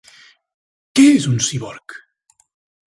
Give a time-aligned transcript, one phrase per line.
[1.01, 1.99] Què és un cíborg?